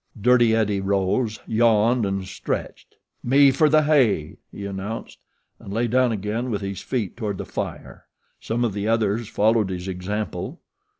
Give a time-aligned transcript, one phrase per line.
[0.19, 2.95] Dirty Eddie rose, yawned and stretched.
[3.23, 5.19] "Me fer the hay," he announced,
[5.59, 8.05] and lay down again with his feet toward the fire.
[8.39, 10.59] Some of the others followed his example.